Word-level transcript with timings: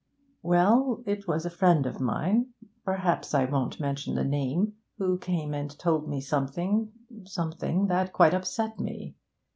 'Well 0.41 1.03
it 1.05 1.27
was 1.27 1.45
a 1.45 1.51
friend 1.51 1.85
of 1.85 2.01
mine 2.01 2.47
perhaps 2.83 3.35
I 3.35 3.45
won't 3.45 3.79
mention 3.79 4.15
the 4.15 4.23
name 4.23 4.73
who 4.97 5.19
came 5.19 5.53
and 5.53 5.69
told 5.77 6.09
me 6.09 6.19
something 6.21 6.91
something 7.25 7.85
that 7.85 8.11
quite 8.11 8.33
upset 8.33 8.79
me. 8.79 9.13